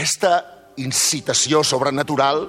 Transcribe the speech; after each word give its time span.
Aquesta 0.00 0.38
incitació 0.80 1.58
sobrenatural 1.60 2.46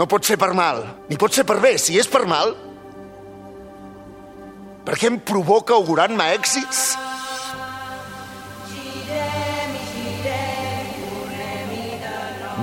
no 0.00 0.06
pot 0.08 0.24
ser 0.24 0.38
per 0.40 0.54
mal, 0.56 0.78
ni 1.10 1.18
pot 1.20 1.36
ser 1.36 1.44
per 1.44 1.58
bé. 1.60 1.74
Si 1.76 1.98
és 2.00 2.08
per 2.08 2.22
mal, 2.24 2.54
per 4.88 4.96
què 4.96 5.10
em 5.12 5.18
provoca 5.20 5.76
augurant-me 5.76 6.30
èxits? 6.38 6.94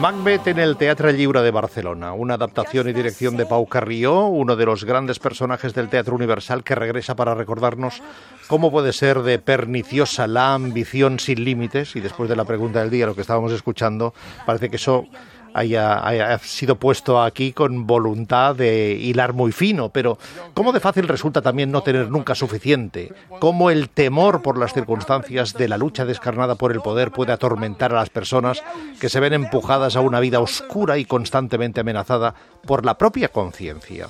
Macbeth 0.01 0.47
en 0.47 0.57
el 0.57 0.77
Teatre 0.77 1.13
Lliure 1.13 1.43
de 1.43 1.51
Barcelona, 1.51 2.13
una 2.13 2.33
adaptación 2.33 2.89
y 2.89 2.93
dirección 2.93 3.37
de 3.37 3.45
Pau 3.45 3.67
Carrió, 3.67 4.25
uno 4.25 4.55
de 4.55 4.65
los 4.65 4.83
grandes 4.83 5.19
personajes 5.19 5.75
del 5.75 5.89
teatro 5.89 6.15
universal 6.15 6.63
que 6.63 6.73
regresa 6.73 7.15
para 7.15 7.35
recordarnos 7.35 8.01
cómo 8.47 8.71
puede 8.71 8.93
ser 8.93 9.21
de 9.21 9.37
perniciosa 9.37 10.25
la 10.25 10.55
ambición 10.55 11.19
sin 11.19 11.45
límites. 11.45 11.95
Y 11.95 11.99
después 11.99 12.29
de 12.29 12.35
la 12.35 12.45
pregunta 12.45 12.79
del 12.79 12.89
día, 12.89 13.05
lo 13.05 13.13
que 13.13 13.21
estábamos 13.21 13.51
escuchando, 13.51 14.15
parece 14.43 14.71
que 14.71 14.77
eso 14.77 15.05
haya, 15.53 16.37
sido 16.39 16.75
puesto 16.75 17.21
aquí 17.21 17.53
con 17.53 17.87
voluntad 17.87 18.55
de 18.55 18.93
hilar 18.93 19.33
muy 19.33 19.51
fino, 19.51 19.89
pero 19.89 20.17
cómo 20.53 20.71
de 20.71 20.79
fácil 20.79 21.07
resulta 21.07 21.41
también 21.41 21.71
no 21.71 21.81
tener 21.81 22.09
nunca 22.09 22.35
suficiente, 22.35 23.13
cómo 23.39 23.69
el 23.69 23.89
temor 23.89 24.41
por 24.41 24.57
las 24.57 24.73
circunstancias 24.73 25.53
de 25.53 25.67
la 25.67 25.77
lucha 25.77 26.05
descarnada 26.05 26.55
por 26.55 26.71
el 26.71 26.81
poder 26.81 27.11
puede 27.11 27.33
atormentar 27.33 27.91
a 27.91 27.95
las 27.95 28.09
personas 28.09 28.63
que 28.99 29.09
se 29.09 29.19
ven 29.19 29.33
empujadas 29.33 29.95
a 29.95 30.01
una 30.01 30.19
vida 30.19 30.39
oscura 30.39 30.97
y 30.97 31.05
constantemente 31.05 31.81
amenazada 31.81 32.35
por 32.65 32.85
la 32.85 32.97
propia 32.97 33.29
conciencia 33.29 34.07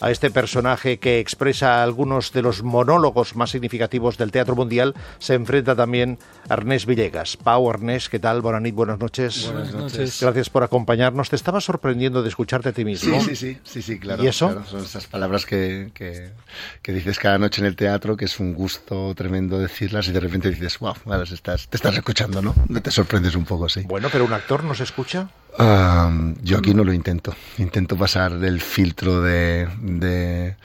a 0.00 0.10
este 0.10 0.30
personaje 0.30 0.98
que 0.98 1.20
expresa 1.20 1.82
algunos 1.82 2.32
de 2.32 2.42
los 2.42 2.62
monólogos 2.62 3.36
más 3.36 3.50
significativos 3.50 4.16
del 4.18 4.32
teatro 4.32 4.56
mundial, 4.56 4.94
se 5.18 5.34
enfrenta 5.34 5.76
también 5.76 6.18
Ernest 6.48 6.86
Villegas. 6.86 7.36
Pau, 7.36 7.70
Ernest, 7.70 8.08
¿qué 8.08 8.18
tal? 8.18 8.40
Buenas 8.40 8.60
buenas 8.72 8.98
noches. 8.98 9.50
Buenas 9.50 9.72
noches. 9.72 10.20
Gracias 10.20 10.50
por 10.50 10.62
acompañarnos. 10.62 11.30
Te 11.30 11.36
estaba 11.36 11.60
sorprendiendo 11.60 12.22
de 12.22 12.28
escucharte 12.28 12.70
a 12.70 12.72
ti 12.72 12.84
mismo. 12.84 13.20
Sí, 13.20 13.36
sí, 13.36 13.58
sí, 13.62 13.82
sí, 13.82 13.98
claro. 13.98 14.22
¿Y 14.22 14.28
eso? 14.28 14.64
son 14.64 14.82
esas 14.82 15.06
palabras 15.06 15.46
que, 15.46 15.90
que, 15.94 16.92
dices 16.92 17.18
cada 17.18 17.38
noche 17.38 17.60
en 17.60 17.66
el 17.66 17.76
teatro, 17.76 18.16
que 18.16 18.24
es 18.24 18.40
un 18.40 18.54
gusto 18.54 19.14
tremendo 19.14 19.58
decirlas 19.58 20.08
y 20.08 20.12
de 20.12 20.20
repente 20.20 20.50
dices, 20.50 20.78
wow, 20.78 20.94
estás, 21.22 21.68
te 21.68 21.76
estás 21.76 21.96
escuchando, 21.96 22.42
¿no? 22.42 22.54
Te 22.82 22.90
sorprendes 22.90 23.34
un 23.34 23.44
poco, 23.44 23.68
sí. 23.68 23.82
Bueno, 23.82 24.08
pero 24.10 24.24
un 24.24 24.32
actor 24.32 24.64
no 24.64 24.74
se 24.74 24.84
yo 25.58 26.58
aquí 26.58 26.74
no 26.74 26.84
lo 26.84 26.92
intento. 26.92 27.34
Intento 27.58 27.96
pasar 27.96 28.38
del 28.38 28.60
filtro 28.60 29.20
de, 29.22 29.68
de, 29.80 30.56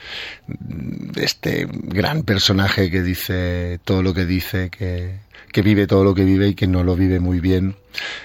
este 1.16 1.68
gran 1.70 2.22
personaje 2.22 2.90
que 2.90 3.02
dice 3.02 3.80
todo 3.84 4.02
lo 4.02 4.14
que 4.14 4.24
dice, 4.24 4.70
que, 4.70 5.20
que, 5.52 5.62
vive 5.62 5.86
todo 5.86 6.04
lo 6.04 6.14
que 6.14 6.24
vive 6.24 6.48
y 6.48 6.54
que 6.54 6.66
no 6.66 6.84
lo 6.84 6.96
vive 6.96 7.20
muy 7.20 7.40
bien. 7.40 7.76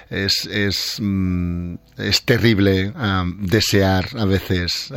Es, 0.09 0.45
es, 0.45 0.98
mm, 1.00 1.76
es 1.98 2.23
terrible 2.23 2.94
desear 3.39 4.08
a 4.17 4.26
veces 4.26 4.92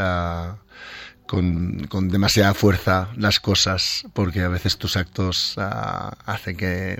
con, 1.26 1.86
con, 1.88 2.08
demasiada 2.08 2.54
fuerza 2.54 3.08
las 3.16 3.40
cosas, 3.40 4.04
porque 4.12 4.42
a 4.42 4.48
veces 4.48 4.76
tus 4.78 4.96
actos 4.96 5.56
hacen 5.56 6.56
que 6.56 6.98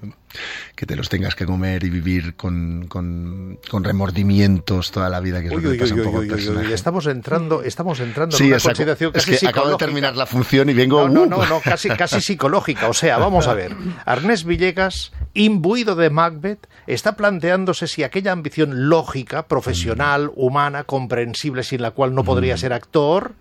que 0.74 0.86
te 0.86 0.96
los 0.96 1.08
tengas 1.08 1.34
que 1.34 1.46
comer 1.46 1.84
y 1.84 1.90
vivir 1.90 2.34
con, 2.34 2.86
con, 2.88 3.58
remordimientos 3.84 4.90
toda 4.90 5.08
la 5.08 5.20
vida, 5.20 5.40
que 5.40 5.48
es 5.48 5.52
lo 5.52 5.70
que 5.70 5.78
pasa 5.78 5.94
un 5.94 6.02
poco 6.02 6.22
Estamos 6.22 7.06
entrando, 7.06 7.62
estamos 7.62 8.00
entrando 8.00 8.36
en 8.36 8.46
una 8.46 8.58
consideración 8.58 9.12
casi 9.12 9.34
es 9.34 9.40
que 9.40 9.48
acabo 9.48 9.70
de 9.70 9.76
terminar 9.76 10.16
la 10.16 10.26
función 10.26 10.68
y 10.68 10.74
vengo... 10.74 11.08
No, 11.08 11.26
no, 11.26 11.38
uh. 11.38 11.46
no, 11.46 11.60
casi, 11.60 11.88
casi 11.90 12.20
psicológica. 12.20 12.88
O 12.88 12.94
sea, 12.94 13.18
vamos 13.18 13.46
a 13.46 13.54
ver. 13.54 13.74
Arnés 14.04 14.44
Villegas, 14.44 15.12
imbuido 15.34 15.94
de 15.94 16.10
Macbeth, 16.10 16.66
está 16.86 17.16
planteándose 17.16 17.86
si 17.86 18.02
aquella 18.02 18.32
ambición 18.32 18.88
lógica, 18.88 19.46
profesional, 19.46 20.30
humana, 20.34 20.84
comprensible, 20.84 21.62
sin 21.62 21.82
la 21.82 21.92
cual 21.92 22.14
no 22.14 22.24
podría 22.24 22.54
mm. 22.54 22.58
ser 22.58 22.72
actor 22.72 23.34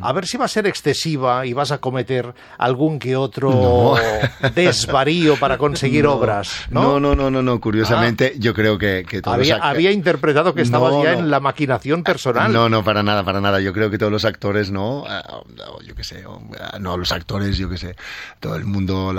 a 0.00 0.12
ver 0.12 0.26
si 0.26 0.36
va 0.36 0.46
a 0.46 0.48
ser 0.48 0.66
excesiva 0.66 1.46
y 1.46 1.52
vas 1.52 1.72
a 1.72 1.78
cometer 1.78 2.34
algún 2.58 2.98
que 2.98 3.16
otro 3.16 3.94
desvarío 4.54 5.36
para 5.36 5.58
conseguir 5.58 6.06
obras. 6.06 6.66
¿no? 6.70 7.00
no, 7.00 7.14
no, 7.14 7.30
no, 7.30 7.42
no, 7.42 7.60
Curiosamente, 7.60 8.32
ah. 8.34 8.38
yo 8.38 8.54
creo 8.54 8.78
que, 8.78 9.04
que 9.08 9.22
todos 9.22 9.36
había, 9.36 9.56
había 9.56 9.90
interpretado 9.90 10.54
que 10.54 10.62
estabas 10.62 11.02
ya 11.02 11.14
en 11.14 11.30
la 11.30 11.40
maquinación 11.40 12.02
personal. 12.02 12.52
No, 12.52 12.68
no, 12.68 12.82
para 12.82 13.02
nada, 13.02 13.24
para 13.24 13.40
nada. 13.40 13.60
Yo 13.60 13.72
creo 13.72 13.90
que 13.90 13.98
todos 13.98 14.12
los 14.12 14.24
actores, 14.24 14.70
no, 14.70 15.04
ah, 15.06 15.42
yo 15.86 15.94
qué 15.94 16.04
sé, 16.04 16.24
ah, 16.60 16.78
no, 16.78 16.96
los 16.96 17.12
actores, 17.12 17.58
yo 17.58 17.68
qué 17.68 17.76
sé, 17.76 17.96
todo 18.40 18.56
el 18.56 18.64
mundo, 18.64 19.14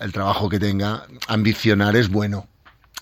el 0.00 0.12
trabajo 0.12 0.48
que 0.48 0.58
tenga, 0.58 1.04
ambicionar 1.28 1.96
es 1.96 2.08
bueno 2.08 2.46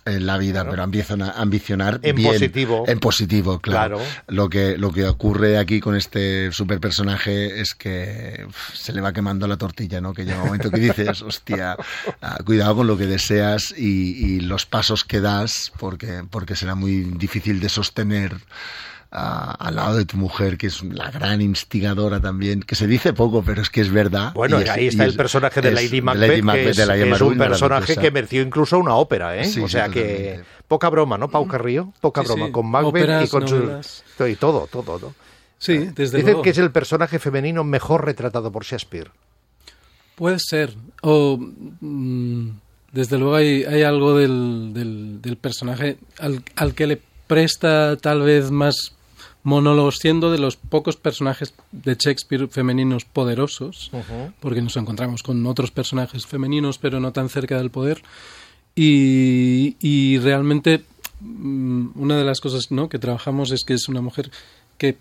en 0.05 0.27
la 0.27 0.38
vida, 0.38 0.69
pero 0.69 0.83
empiezan 0.83 1.22
a 1.22 1.31
ambicionar 1.33 2.00
en 2.03 2.22
positivo. 2.22 2.84
En 2.87 2.99
positivo, 2.99 3.61
claro. 3.61 4.00
Lo, 4.28 4.49
que, 4.49 4.77
lo 4.78 4.93
que 4.93 5.06
ocurre 5.06 5.59
aquí 5.59 5.81
con 5.81 5.97
este 5.97 6.53
super 6.53 6.81
personaje 6.81 7.61
es 7.61 7.75
que 7.75 8.47
se 8.72 8.93
le 8.93 9.00
va 9.00 9.12
quemando 9.12 9.47
la 9.47 9.56
tortilla, 9.56 10.00
¿no? 10.00 10.12
Que 10.12 10.25
llega 10.25 10.39
un 10.39 10.47
momento 10.47 10.71
que 10.71 10.81
dices, 10.81 11.22
hostia, 11.22 11.77
ah, 12.22 12.39
cuidado 12.44 12.77
con 12.77 12.87
lo 12.87 12.97
que 12.97 13.06
deseas 13.06 13.75
y, 13.77 14.37
y, 14.37 14.41
los 14.41 14.66
pasos 14.66 15.05
que 15.05 15.21
das, 15.21 15.72
porque, 15.78 16.25
porque 16.28 16.56
será 16.56 16.75
muy 16.75 17.03
difícil 17.03 17.60
de 17.60 17.69
sostener 17.69 18.37
al 19.10 19.75
lado 19.75 19.97
de 19.97 20.04
tu 20.04 20.16
mujer, 20.16 20.56
que 20.56 20.69
es 20.69 20.82
la 20.84 21.10
gran 21.10 21.41
instigadora 21.43 22.21
también, 22.21 22.62
que 22.62 22.76
se 22.76 22.87
dice 22.87 23.12
poco, 23.12 23.43
pero 23.43 23.60
es 23.60 23.71
que 23.71 23.81
es 23.81 23.91
verdad. 23.91 24.32
Bueno, 24.34 24.60
y, 24.62 24.69
ahí 24.69 24.87
está 24.87 25.04
el 25.04 25.15
personaje 25.15 25.60
de 25.60 25.72
Lady 25.72 26.00
Macbeth, 26.00 26.44
que 26.44 27.10
es, 27.10 27.21
un 27.21 27.37
personaje 27.37 27.97
que 27.97 28.10
mereció 28.10 28.43
incluso 28.43 28.78
una 28.78 28.94
ópera, 28.94 29.37
¿eh? 29.37 29.50
o 29.62 29.69
sea 29.69 29.88
que 29.88 30.41
poca 30.69 30.88
broma, 30.88 31.19
¿no, 31.19 31.28
Pau 31.28 31.47
Carrillo? 31.47 31.93
Poca 32.00 32.22
broma, 32.22 32.53
con 32.53 32.71
Macbeth 32.71 33.25
y 33.25 33.28
con 33.28 33.48
su... 33.48 34.26
Y 34.26 34.37
todo, 34.37 34.69
todo, 34.71 34.98
¿no? 34.98 35.15
Sí, 35.59 35.91
desde 35.94 36.19
Dicen 36.19 36.41
que 36.41 36.50
es 36.50 36.59
el 36.59 36.71
personaje 36.71 37.19
femenino 37.19 37.65
mejor 37.65 38.06
retratado 38.06 38.50
por 38.50 38.65
Shakespeare. 38.65 39.10
Puede 40.15 40.38
ser. 40.38 40.75
O... 41.03 41.37
Mm, 41.81 42.50
desde 42.92 43.19
luego 43.19 43.34
hay, 43.37 43.65
hay 43.65 43.82
algo 43.82 44.16
del, 44.16 44.72
del, 44.72 45.37
personaje 45.37 45.98
al, 46.19 46.42
al 46.56 46.75
que 46.75 46.87
le 46.87 47.00
presta 47.27 47.97
tal 47.97 48.22
vez 48.22 48.50
más 48.50 48.94
monólogos 49.43 49.97
siendo 49.99 50.31
de 50.31 50.39
los 50.39 50.56
pocos 50.56 50.97
personajes 50.97 51.55
de 51.73 51.95
Shakespeare 51.95 52.49
femeninos 52.49 53.05
poderosos, 53.05 53.91
porque 54.41 54.62
nos 54.62 54.77
encontramos 54.77 55.23
con 55.23 55.47
otros 55.47 55.71
personajes 55.71 56.27
femeninos, 56.27 56.78
pero 56.78 57.01
no 57.01 57.12
tan 57.12 57.28
cerca 57.28 57.56
del 57.56 57.71
poder. 57.71 58.03
Y, 58.75 59.77
y 59.81 60.19
realmente 60.19 60.84
mm, 61.21 61.91
una 61.97 62.17
de 62.17 62.25
las 62.25 62.41
cosas 62.41 62.71
¿no? 62.71 62.89
que 62.89 62.99
trabajamos 62.99 63.51
es 63.51 63.65
que 63.65 63.75
es 63.75 63.89
una 63.89 64.01
mujer 64.01 64.31
que 64.78 64.97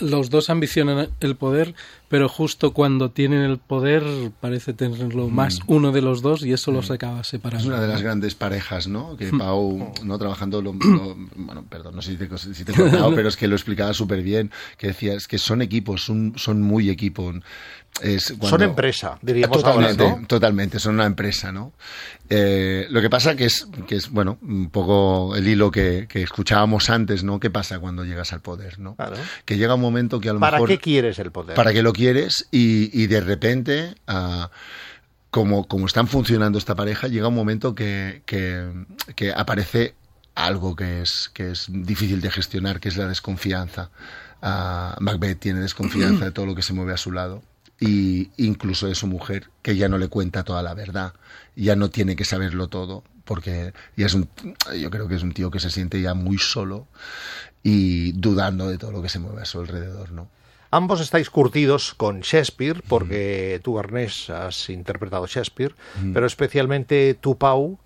los 0.00 0.30
dos 0.30 0.50
ambicionan 0.50 1.10
el 1.20 1.36
poder, 1.36 1.74
pero 2.08 2.28
justo 2.28 2.72
cuando 2.72 3.10
tienen 3.10 3.42
el 3.42 3.58
poder 3.58 4.02
parece 4.40 4.72
tenerlo 4.72 5.28
mm. 5.28 5.32
más 5.34 5.60
uno 5.66 5.92
de 5.92 6.02
los 6.02 6.22
dos 6.22 6.44
y 6.44 6.52
eso 6.52 6.72
los 6.72 6.90
mm. 6.90 6.92
acaba 6.92 7.24
separando. 7.24 7.62
Es 7.62 7.68
una 7.68 7.80
de 7.80 7.88
las 7.88 8.02
grandes 8.02 8.34
parejas, 8.34 8.88
¿no? 8.88 9.16
Que 9.16 9.32
mm. 9.32 9.38
Pau, 9.38 9.92
no 10.02 10.18
trabajando, 10.18 10.60
lo, 10.60 10.72
bueno, 11.36 11.64
perdón, 11.68 11.96
no 11.96 12.02
sé 12.02 12.12
si 12.12 12.16
te, 12.16 12.38
si 12.38 12.64
te 12.64 12.72
he 12.72 12.74
contado, 12.74 13.12
pero 13.14 13.28
es 13.28 13.36
que 13.36 13.46
lo 13.46 13.54
explicaba 13.54 13.94
súper 13.94 14.22
bien, 14.22 14.50
que 14.76 14.88
decía, 14.88 15.14
es 15.14 15.28
que 15.28 15.38
son 15.38 15.62
equipos, 15.62 16.04
son, 16.04 16.34
son 16.36 16.62
muy 16.62 16.90
equipo. 16.90 17.32
Son 18.40 18.60
empresa, 18.62 19.18
diríamos 19.22 19.58
totalmente, 19.58 20.26
Totalmente, 20.26 20.80
son 20.80 20.94
una 20.94 21.06
empresa, 21.06 21.52
¿no? 21.52 21.72
Eh, 22.28 22.86
lo 22.90 23.00
que 23.00 23.08
pasa 23.08 23.36
que 23.36 23.44
es, 23.44 23.68
que 23.86 23.96
es, 23.96 24.10
bueno, 24.10 24.36
un 24.42 24.68
poco 24.70 25.36
el 25.36 25.46
hilo 25.46 25.70
que, 25.70 26.08
escuchábamos 26.12 26.90
antes, 26.90 27.22
¿no? 27.22 27.38
¿Qué 27.38 27.50
pasa 27.50 27.78
cuando 27.78 28.04
llegas 28.04 28.32
al 28.32 28.40
poder, 28.40 28.80
¿no? 28.80 28.96
Que 29.44 29.56
llega 29.56 29.76
un 29.76 29.80
momento 29.80 30.20
que 30.20 30.28
a 30.28 30.32
lo 30.32 30.40
mejor... 30.40 30.58
¿Para 30.58 30.66
qué 30.66 30.78
quieres 30.78 31.18
el 31.20 31.30
poder? 31.30 31.54
¿Para 31.54 31.72
qué 31.72 31.82
lo 31.82 31.92
quieres? 31.92 32.48
Y, 32.50 33.06
de 33.06 33.20
repente... 33.20 33.94
Ah, 34.06 34.50
como, 35.30 35.66
como 35.66 35.86
están 35.86 36.06
funcionando 36.06 36.58
esta 36.58 36.76
pareja, 36.76 37.08
llega 37.08 37.26
un 37.26 37.34
momento 37.34 37.74
que, 37.74 38.22
que, 38.24 39.32
aparece 39.34 39.96
algo 40.36 40.76
que 40.76 41.02
es, 41.02 41.28
que 41.34 41.50
es 41.50 41.66
difícil 41.68 42.20
de 42.20 42.30
gestionar, 42.30 42.78
que 42.78 42.88
es 42.88 42.96
la 42.96 43.08
desconfianza. 43.08 43.90
Uh, 44.40 45.02
Macbeth 45.02 45.40
tiene 45.40 45.58
desconfianza 45.58 46.26
de 46.26 46.30
todo 46.30 46.46
lo 46.46 46.54
que 46.54 46.62
se 46.62 46.72
mueve 46.72 46.92
a 46.92 46.96
su 46.96 47.10
lado 47.10 47.42
y 47.80 48.30
incluso 48.36 48.86
de 48.86 48.94
su 48.94 49.06
mujer, 49.06 49.50
que 49.62 49.76
ya 49.76 49.88
no 49.88 49.98
le 49.98 50.08
cuenta 50.08 50.44
toda 50.44 50.62
la 50.62 50.74
verdad, 50.74 51.14
ya 51.56 51.76
no 51.76 51.90
tiene 51.90 52.16
que 52.16 52.24
saberlo 52.24 52.68
todo, 52.68 53.04
porque 53.24 53.72
ya 53.96 54.06
es 54.06 54.14
un, 54.14 54.28
yo 54.78 54.90
creo 54.90 55.08
que 55.08 55.16
es 55.16 55.22
un 55.22 55.32
tío 55.32 55.50
que 55.50 55.60
se 55.60 55.70
siente 55.70 56.00
ya 56.00 56.14
muy 56.14 56.38
solo 56.38 56.86
y 57.62 58.12
dudando 58.12 58.68
de 58.68 58.78
todo 58.78 58.92
lo 58.92 59.02
que 59.02 59.08
se 59.08 59.18
mueve 59.18 59.42
a 59.42 59.46
su 59.46 59.60
alrededor, 59.60 60.12
¿no? 60.12 60.28
Ambos 60.70 61.00
estáis 61.00 61.30
curtidos 61.30 61.94
con 61.94 62.20
Shakespeare, 62.20 62.82
porque 62.88 63.60
tú, 63.62 63.78
Ernest, 63.78 64.30
has 64.30 64.68
interpretado 64.70 65.24
Shakespeare, 65.28 65.72
pero 66.12 66.26
especialmente 66.26 67.14
tú, 67.14 67.38
Pau, 67.38 67.78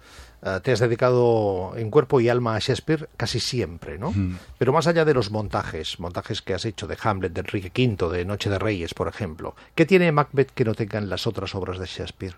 eh, 0.42 0.60
te 0.62 0.72
has 0.72 0.78
dedicado 0.78 1.72
en 1.76 1.90
cuerpo 1.90 2.20
y 2.20 2.28
alma 2.28 2.54
a 2.54 2.58
Shakespeare 2.60 3.08
casi 3.16 3.40
siempre, 3.40 3.98
¿no? 3.98 4.14
Pero 4.56 4.72
más 4.72 4.86
allá 4.86 5.04
de 5.04 5.14
los 5.14 5.30
montajes, 5.30 5.98
montajes 5.98 6.42
que 6.42 6.54
has 6.54 6.64
hecho 6.64 6.86
de 6.86 6.96
Hamlet, 7.02 7.32
de 7.32 7.40
Enrique 7.40 7.72
V, 7.74 8.16
de 8.16 8.24
Noche 8.24 8.48
de 8.48 8.58
Reyes, 8.58 8.94
por 8.94 9.08
ejemplo, 9.08 9.56
¿qué 9.74 9.84
tiene 9.84 10.12
Macbeth 10.12 10.50
que 10.50 10.64
no 10.64 10.74
tengan 10.74 11.08
las 11.08 11.26
otras 11.26 11.54
obras 11.54 11.78
de 11.78 11.86
Shakespeare? 11.86 12.36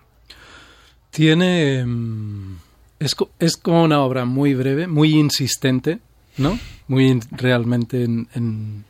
Tiene... 1.11 1.85
Mm, 1.85 2.57
es, 3.01 3.17
es 3.39 3.57
como 3.57 3.85
una 3.85 4.03
obra 4.03 4.25
muy 4.25 4.55
breve, 4.55 4.87
muy 4.87 5.19
insistente, 5.19 6.01
¿no? 6.37 6.59
Muy 6.89 7.21
realmente 7.33 8.05
en, 8.05 8.29
en, 8.35 8.85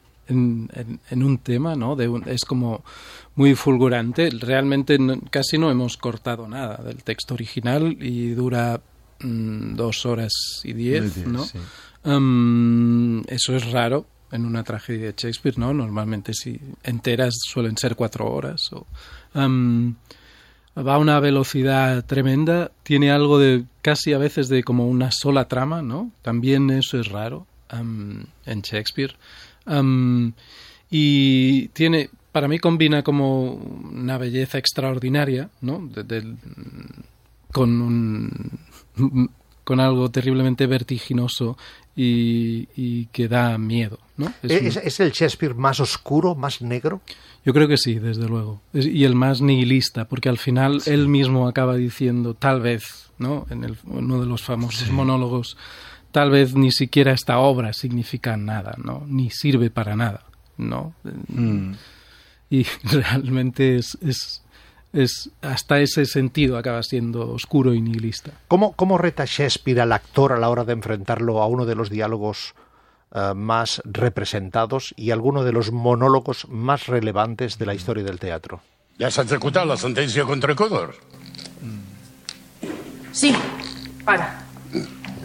en, 1.10 1.22
un 1.22 1.38
tema, 1.38 1.74
¿no? 1.74 1.96
De 1.96 2.10
es 2.26 2.44
como 2.44 2.82
muy 3.34 3.54
fulgurante. 3.54 4.30
Realmente 4.30 4.98
casi 5.30 5.58
no 5.58 5.70
hemos 5.70 5.96
cortado 5.96 6.48
nada 6.48 6.76
del 6.78 7.02
texto 7.02 7.34
original 7.34 7.96
y 8.00 8.30
dura 8.30 8.80
mm, 9.20 9.74
dos 9.76 10.06
horas 10.06 10.32
y 10.64 10.72
diez, 10.72 11.16
¿no? 11.26 11.44
eso 13.28 13.56
es 13.56 13.70
raro 13.70 14.06
en 14.32 14.46
una 14.46 14.62
tragedia 14.62 15.06
de 15.06 15.14
Shakespeare, 15.16 15.58
¿no? 15.58 15.74
Normalmente 15.74 16.32
si 16.34 16.58
enteras 16.82 17.34
suelen 17.42 17.76
ser 17.76 17.96
cuatro 17.96 18.30
horas. 18.30 18.70
O, 18.72 18.86
va 19.34 20.94
a 20.94 20.98
una 20.98 21.20
velocidad 21.20 22.04
tremenda, 22.04 22.70
tiene 22.82 23.10
algo 23.10 23.38
de 23.38 23.64
casi 23.82 24.12
a 24.12 24.18
veces 24.18 24.48
de 24.48 24.62
como 24.62 24.86
una 24.86 25.10
sola 25.10 25.46
trama, 25.46 25.82
¿no? 25.82 26.10
También 26.22 26.70
eso 26.70 26.98
es 26.98 27.08
raro 27.08 27.46
en 27.70 28.62
Shakespeare. 28.62 29.16
y 30.90 31.68
tiene, 31.68 32.10
para 32.32 32.48
mí 32.48 32.58
combina 32.58 33.02
como 33.02 33.54
una 33.54 34.18
belleza 34.18 34.58
extraordinaria, 34.58 35.50
¿no? 35.60 35.88
con 37.52 37.82
un, 37.82 38.58
con 39.64 39.80
algo 39.80 40.10
terriblemente 40.10 40.66
vertiginoso 40.66 41.56
y, 41.94 43.06
que 43.06 43.28
da 43.28 43.58
miedo. 43.58 43.98
¿no? 44.16 44.32
¿Es, 44.42 45.00
el 45.00 45.12
Shakespeare 45.12 45.54
más 45.54 45.80
oscuro, 45.80 46.34
más 46.34 46.62
negro? 46.62 47.02
Yo 47.44 47.52
creo 47.52 47.68
que 47.68 47.76
sí, 47.76 47.98
desde 47.98 48.28
luego. 48.28 48.60
y 48.72 49.04
el 49.04 49.14
más 49.14 49.40
nihilista, 49.40 50.06
porque 50.06 50.28
al 50.28 50.38
final 50.38 50.82
él 50.86 51.08
mismo 51.08 51.48
acaba 51.48 51.76
diciendo, 51.76 52.34
tal 52.34 52.60
vez, 52.60 53.10
¿no? 53.18 53.46
en 53.50 53.64
el, 53.64 53.76
uno 53.84 54.20
de 54.20 54.26
los 54.26 54.42
famosos 54.42 54.90
monólogos, 54.90 55.56
tal 56.12 56.30
vez 56.30 56.54
ni 56.54 56.70
siquiera 56.70 57.12
esta 57.12 57.38
obra 57.38 57.72
significa 57.72 58.36
nada, 58.36 58.74
¿no? 58.82 59.04
ni 59.06 59.30
sirve 59.30 59.70
para 59.70 59.96
nada. 59.96 60.24
¿no? 60.60 60.94
Mm. 61.28 61.72
Y 62.50 62.64
realmente 62.82 63.76
es, 63.76 64.42
es 64.92 65.30
hasta 65.42 65.80
ese 65.80 66.04
sentido 66.06 66.58
acaba 66.58 66.82
siendo 66.82 67.30
oscuro 67.30 67.74
y 67.74 67.80
nihilista. 67.80 68.32
¿Cómo, 68.48 68.72
cómo 68.72 68.98
reta 68.98 69.24
Shakespeare 69.24 69.80
al 69.80 69.92
actor 69.92 70.32
a 70.32 70.38
la 70.38 70.48
hora 70.48 70.64
de 70.64 70.72
enfrentarlo 70.72 71.42
a 71.42 71.46
uno 71.46 71.66
de 71.66 71.74
los 71.74 71.90
diálogos 71.90 72.54
eh, 73.14 73.32
más 73.34 73.82
representados 73.84 74.94
y 74.96 75.10
alguno 75.10 75.44
de 75.44 75.52
los 75.52 75.72
monólogos 75.72 76.48
más 76.48 76.86
relevantes 76.86 77.58
de 77.58 77.66
la 77.66 77.74
historia 77.74 78.04
del 78.04 78.18
teatro? 78.18 78.60
Ja 79.00 79.08
s'ha 79.08 79.24
executat 79.24 79.64
la 79.64 79.78
sentència 79.80 80.26
contra 80.28 80.52
Codor? 80.52 80.92
Sí, 83.16 83.30
pare. 84.04 84.26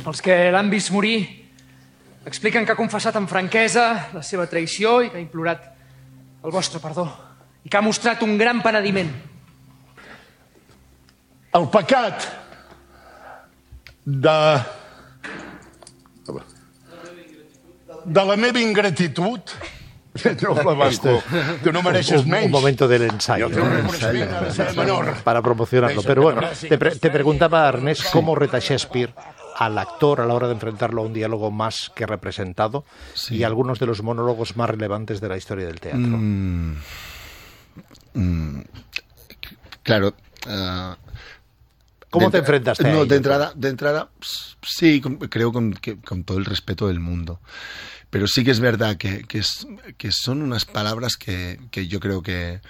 Els 0.05 0.21
que 0.23 0.37
l'han 0.53 0.69
vist 0.71 0.93
morir 0.95 1.17
expliquen 2.25 2.63
que 2.63 2.71
ha 2.71 2.79
confessat 2.79 3.17
amb 3.19 3.27
franquesa 3.27 4.13
la 4.15 4.23
seva 4.23 4.47
traïció 4.47 5.01
i 5.03 5.11
que 5.11 5.19
ha 5.19 5.23
implorat 5.23 5.65
el 6.45 6.53
vostre 6.55 6.79
perdó 6.79 7.03
i 7.65 7.69
que 7.69 7.77
ha 7.77 7.83
mostrat 7.83 8.23
un 8.23 8.37
gran 8.39 8.63
penediment 8.63 9.11
el 11.55 11.69
pecat 11.69 12.23
de... 14.05 14.61
de 18.05 18.25
la 18.25 18.35
meva 18.35 18.59
ingratitud 18.59 19.39
Tú 21.63 21.73
no 21.73 21.83
mereces 21.83 22.23
un, 22.23 22.33
un, 22.33 22.51
momento 22.51 22.87
del 22.87 23.01
ensayo. 23.03 23.49
Para 25.25 25.41
promocionarlo. 25.41 26.01
Pero 26.03 26.21
bueno, 26.21 26.41
te, 26.61 26.77
te 26.77 27.09
preguntaba, 27.09 27.67
Ernest, 27.67 28.11
cómo 28.13 28.33
reta 28.33 28.59
Shakespeare 28.59 29.13
al 29.57 29.77
actor 29.77 30.21
a 30.21 30.25
la 30.25 30.33
hora 30.33 30.47
de 30.47 30.53
enfrentarlo 30.53 31.01
a 31.01 31.05
un 31.05 31.13
diálogo 31.13 31.51
más 31.51 31.91
que 31.93 32.05
representado 32.05 32.85
y 33.29 33.43
algunos 33.43 33.79
de 33.79 33.85
los 33.87 34.03
monólogos 34.03 34.55
más 34.55 34.69
relevantes 34.69 35.21
de 35.21 35.29
la 35.29 35.37
historia 35.37 35.65
del 35.65 35.79
teatro. 35.79 35.99
Mm, 35.99 36.77
mm, 38.13 38.63
claro, 39.83 40.13
uh, 40.47 41.04
¿Cómo 42.09 42.31
te 42.31 42.37
enfrentaste 42.37 42.91
no, 42.91 43.05
de 43.05 43.15
entrada, 43.15 43.51
de 43.55 43.69
entrada, 43.69 44.09
sí, 44.61 45.01
creo 45.29 45.51
con, 45.51 45.73
que, 45.73 45.97
con 45.97 46.23
todo 46.23 46.37
el 46.37 46.45
respeto 46.45 46.87
del 46.87 46.99
mundo. 46.99 47.41
Pero 48.09 48.27
sí 48.27 48.45
que 48.45 48.51
es 48.51 48.59
verdad 48.59 48.95
que, 48.95 49.23
que, 49.23 49.39
es, 49.39 49.67
que 49.97 50.11
son 50.11 50.41
unas 50.41 50.63
palabras 50.65 51.17
que, 51.17 51.59
que 51.71 51.87
yo 51.87 51.99
creo 51.99 52.21
que, 52.21 52.61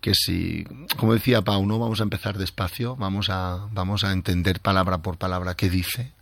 que 0.00 0.12
si, 0.14 0.64
como 0.98 1.14
decía 1.14 1.42
Pau, 1.42 1.64
no 1.66 1.78
vamos 1.78 2.00
a 2.00 2.02
empezar 2.02 2.36
despacio, 2.36 2.96
vamos 2.96 3.28
a, 3.30 3.68
vamos 3.72 4.04
a 4.04 4.12
entender 4.12 4.60
palabra 4.60 4.98
por 4.98 5.16
palabra 5.16 5.54
qué 5.54 5.70
dice 5.70 6.12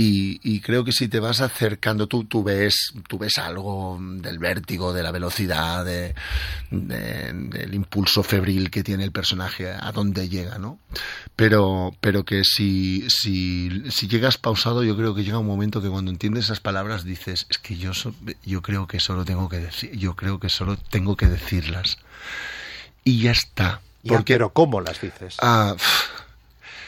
y, 0.00 0.60
creo 0.60 0.84
que 0.84 0.92
si 0.92 1.08
te 1.08 1.18
vas 1.18 1.40
acercando, 1.40 2.06
tú, 2.06 2.22
tú, 2.22 2.44
ves, 2.44 2.92
tú 3.08 3.18
ves 3.18 3.36
algo 3.36 3.98
del 4.00 4.38
vértigo, 4.38 4.92
de 4.92 5.02
la 5.02 5.10
velocidad, 5.10 5.84
de, 5.84 6.14
del 6.70 7.74
impulso 7.74 8.22
febril 8.22 8.70
que 8.70 8.84
tiene 8.84 9.02
el 9.02 9.10
personaje, 9.10 9.68
a 9.68 9.90
dónde 9.90 10.28
llega, 10.28 10.58
¿no? 10.58 10.78
Pero, 11.34 11.96
pero 12.00 12.24
que 12.24 12.44
si, 12.44 13.10
si, 13.10 13.90
si 13.90 14.06
llegas 14.06 14.38
pausado, 14.38 14.84
yo 14.84 14.96
creo 14.96 15.16
que 15.16 15.24
llega 15.24 15.40
un 15.40 15.48
momento 15.48 15.82
que 15.82 15.88
cuando 15.88 16.12
entiendes 16.12 16.44
esas 16.44 16.60
palabras 16.60 17.02
dices, 17.02 17.48
es 17.50 17.58
que 17.58 17.76
yo, 17.76 17.90
yo 18.44 18.62
creo 18.62 18.86
que 18.86 19.00
solo 19.00 19.24
tengo 19.24 19.48
que 19.48 19.58
decir, 19.58 19.90
yo 19.96 20.14
creo 20.14 20.38
que 20.38 20.48
solo 20.48 20.76
tengo 20.76 21.16
que 21.16 21.26
decirlas. 21.26 21.98
Y 23.02 23.22
ya 23.22 23.32
está. 23.32 23.80
Porque, 24.06 24.34
pero 24.34 24.52
¿cómo 24.52 24.80
las 24.80 25.00
dices? 25.00 25.38
Ah, 25.42 25.74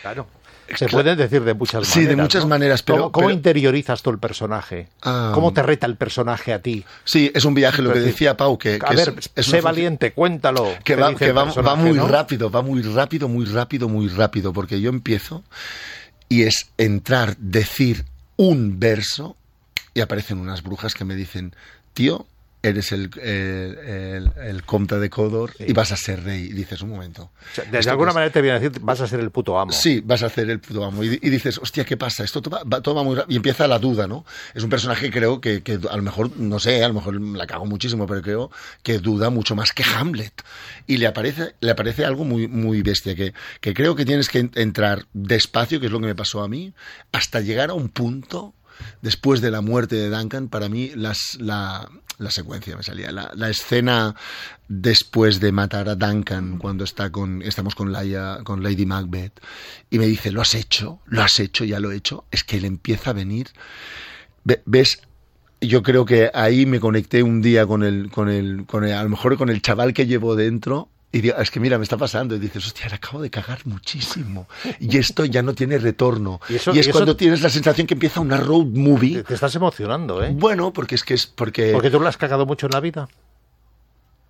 claro. 0.02 0.28
Se 0.76 0.88
pueden 0.88 1.16
decir 1.16 1.42
de 1.44 1.54
muchas 1.54 1.82
maneras. 1.82 1.92
Sí, 1.92 2.06
de 2.06 2.16
muchas 2.16 2.46
maneras, 2.46 2.82
pero 2.82 3.10
¿Cómo, 3.10 3.30
interiorizas 3.30 4.02
tú 4.02 4.10
el 4.10 4.18
personaje? 4.18 4.88
Ah. 5.02 5.32
¿Cómo 5.34 5.52
te 5.52 5.62
reta 5.62 5.86
el 5.86 5.96
personaje 5.96 6.52
a 6.52 6.60
ti? 6.60 6.84
Sí, 7.04 7.30
es 7.34 7.44
un 7.44 7.54
viaje, 7.54 7.82
lo 7.82 7.92
que 7.92 8.00
decía 8.00 8.36
Pau, 8.36 8.58
que, 8.58 8.78
a 8.84 8.92
ver, 8.92 9.14
sé 9.36 9.60
valiente, 9.60 10.12
cuéntalo. 10.12 10.66
Que, 10.84 10.96
va, 10.96 11.10
va, 11.10 11.74
muy 11.76 11.98
rápido, 11.98 12.50
va 12.50 12.62
muy 12.62 12.82
rápido, 12.82 13.28
muy 13.28 13.44
rápido, 13.44 13.88
muy 13.88 14.08
rápido, 14.08 14.52
porque 14.52 14.80
yo 14.80 14.90
empiezo 14.90 15.42
y 16.28 16.42
es 16.42 16.68
entrar, 16.78 17.36
decir 17.38 18.04
un 18.36 18.78
verso 18.78 19.36
y 19.92 20.00
aparecen 20.00 20.38
unas 20.38 20.62
brujas 20.62 20.94
que 20.94 21.04
me 21.04 21.14
dicen, 21.14 21.54
tío, 21.92 22.26
eres 22.62 22.92
el, 22.92 23.10
el, 23.20 24.30
el, 24.36 24.62
conde 24.64 24.98
de 24.98 25.08
Codor 25.08 25.52
y 25.58 25.72
vas 25.72 25.92
a 25.92 25.96
ser 25.96 26.22
rey. 26.24 26.44
Y 26.44 26.52
dices, 26.52 26.82
un 26.82 26.90
momento. 26.90 27.30
desde 27.70 27.90
alguna 27.90 28.12
manera 28.12 28.30
te 28.32 28.42
viene 28.42 28.56
a 28.56 28.60
decir, 28.60 28.80
vas 28.82 29.00
a 29.00 29.06
ser 29.06 29.20
el 29.20 29.30
puto 29.30 29.58
amo. 29.58 29.72
Sí, 29.72 30.02
vas 30.04 30.22
a 30.22 30.28
ser 30.28 30.50
el 30.50 30.60
puto 30.60 30.84
amo. 30.84 31.02
Y, 31.02 31.18
dices, 31.18 31.58
hostia, 31.58 31.84
¿qué 31.84 31.96
pasa? 31.96 32.24
Esto 32.24 32.42
todo 32.42 32.62
va, 32.64 32.80
todo 32.82 32.94
va 32.94 33.02
muy 33.02 33.16
rápido. 33.16 33.32
Y 33.32 33.36
empieza 33.36 33.66
la 33.66 33.78
duda, 33.78 34.06
¿no? 34.06 34.24
Es 34.54 34.62
un 34.62 34.70
personaje 34.70 35.10
creo 35.10 35.40
que, 35.40 35.62
que, 35.62 35.78
a 35.90 35.96
lo 35.96 36.02
mejor, 36.02 36.36
no 36.36 36.58
sé, 36.58 36.84
a 36.84 36.88
lo 36.88 36.94
mejor 36.94 37.20
la 37.20 37.46
cago 37.46 37.66
muchísimo, 37.66 38.06
pero 38.06 38.20
creo 38.22 38.50
que 38.82 38.98
duda 38.98 39.30
mucho 39.30 39.54
más 39.54 39.72
que 39.72 39.82
Hamlet. 39.82 40.42
Y 40.86 40.98
le 40.98 41.06
aparece, 41.06 41.54
le 41.60 41.70
aparece 41.70 42.04
algo 42.04 42.24
muy, 42.24 42.46
muy 42.46 42.82
bestia, 42.82 43.14
que, 43.14 43.32
que 43.60 43.74
creo 43.74 43.96
que 43.96 44.04
tienes 44.04 44.28
que 44.28 44.50
entrar 44.54 45.06
despacio, 45.12 45.80
que 45.80 45.86
es 45.86 45.92
lo 45.92 46.00
que 46.00 46.06
me 46.06 46.14
pasó 46.14 46.42
a 46.42 46.48
mí, 46.48 46.74
hasta 47.12 47.40
llegar 47.40 47.70
a 47.70 47.74
un 47.74 47.88
punto 47.88 48.54
después 49.02 49.40
de 49.40 49.50
la 49.50 49.60
muerte 49.60 49.96
de 49.96 50.10
Duncan, 50.10 50.48
para 50.48 50.68
mí 50.68 50.92
las, 50.94 51.36
la, 51.40 51.88
la 52.18 52.30
secuencia 52.30 52.76
me 52.76 52.82
salía, 52.82 53.12
la, 53.12 53.30
la, 53.34 53.48
escena 53.48 54.14
después 54.68 55.40
de 55.40 55.52
matar 55.52 55.88
a 55.88 55.94
Duncan, 55.94 56.58
cuando 56.58 56.84
está 56.84 57.10
con, 57.10 57.42
estamos 57.42 57.74
con, 57.74 57.92
con 58.44 58.62
Lady 58.62 58.86
Macbeth, 58.86 59.40
y 59.90 59.98
me 59.98 60.06
dice, 60.06 60.30
lo 60.30 60.40
has 60.40 60.54
hecho, 60.54 61.00
lo 61.06 61.22
has 61.22 61.38
hecho, 61.40 61.64
ya 61.64 61.80
lo 61.80 61.92
he 61.92 61.96
hecho, 61.96 62.24
es 62.30 62.44
que 62.44 62.56
él 62.58 62.64
empieza 62.64 63.10
a 63.10 63.14
venir, 63.14 63.48
ves 64.64 65.00
yo 65.60 65.82
creo 65.82 66.06
que 66.06 66.30
ahí 66.32 66.64
me 66.64 66.80
conecté 66.80 67.22
un 67.22 67.42
día 67.42 67.66
con 67.66 67.82
el, 67.82 68.10
con 68.10 68.30
el, 68.30 68.64
con 68.66 68.84
el, 68.84 68.92
a 68.92 69.02
lo 69.02 69.10
mejor 69.10 69.36
con 69.36 69.50
el 69.50 69.60
chaval 69.60 69.92
que 69.92 70.06
llevo 70.06 70.34
dentro 70.34 70.88
y 71.12 71.20
digo, 71.20 71.36
es 71.38 71.50
que 71.50 71.58
mira, 71.58 71.76
me 71.76 71.84
está 71.84 71.96
pasando. 71.96 72.36
Y 72.36 72.38
dices, 72.38 72.64
hostia, 72.66 72.88
le 72.88 72.94
acabo 72.94 73.20
de 73.20 73.30
cagar 73.30 73.60
muchísimo. 73.64 74.46
Y 74.78 74.96
esto 74.96 75.24
ya 75.24 75.42
no 75.42 75.54
tiene 75.54 75.78
retorno. 75.78 76.40
Y, 76.48 76.78
es 76.78 76.88
cuando 76.88 77.16
tienes 77.16 77.42
la 77.42 77.50
sensación 77.50 77.86
que 77.86 77.94
empieza 77.94 78.20
una 78.20 78.36
road 78.36 78.66
movie. 78.66 79.22
Te, 79.24 79.34
estás 79.34 79.54
emocionando, 79.56 80.22
¿eh? 80.22 80.32
Bueno, 80.32 80.72
porque 80.72 80.94
es 80.94 81.02
que 81.02 81.14
es 81.14 81.26
porque... 81.26 81.72
Porque 81.72 81.90
tú 81.90 81.98
lo 81.98 82.06
has 82.06 82.16
cagado 82.16 82.46
mucho 82.46 82.66
en 82.66 82.72
la 82.72 82.80
vida. 82.80 83.08